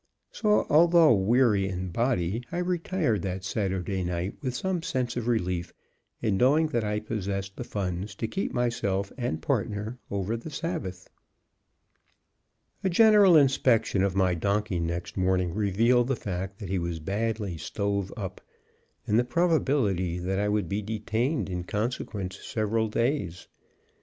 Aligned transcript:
So, 0.31 0.65
although 0.67 1.13
weary 1.13 1.69
in 1.69 1.89
body, 1.89 2.43
I 2.51 2.57
retired 2.57 3.21
that 3.21 3.43
Saturday 3.43 4.03
night 4.03 4.33
with 4.41 4.55
some 4.55 4.81
sense 4.81 5.15
of 5.15 5.27
relief 5.27 5.73
in 6.23 6.37
knowing 6.37 6.75
I 6.75 6.99
possessed 6.99 7.55
the 7.55 7.63
funds 7.63 8.15
to 8.15 8.27
keep 8.27 8.51
myself 8.51 9.11
and 9.15 9.43
partner 9.43 9.99
over 10.09 10.35
the 10.35 10.49
Sabbath. 10.49 11.07
A 12.83 12.89
general 12.89 13.37
inspection 13.37 14.01
of 14.01 14.15
my 14.15 14.33
donkey 14.33 14.79
next 14.79 15.17
morning 15.17 15.53
revealed 15.53 16.07
the 16.07 16.15
fact 16.15 16.57
that 16.57 16.69
he 16.69 16.79
was 16.79 16.99
badly 16.99 17.55
"stove 17.59 18.11
up," 18.17 18.41
and 19.05 19.19
the 19.19 19.23
probability 19.23 20.17
that 20.17 20.39
I 20.39 20.49
would 20.49 20.67
be 20.67 20.81
detained 20.81 21.47
in 21.47 21.63
consequence 21.63 22.39
several 22.43 22.87
days. 22.89 23.47